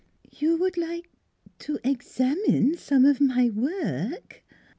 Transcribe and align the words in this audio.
'You 0.39 0.57
would 0.57 0.77
like 0.77 1.11
to 1.59 1.73
to 1.73 1.79
examine 1.87 2.75
some 2.75 3.05
of 3.05 3.21
my 3.21 3.51
work?" 3.51 4.43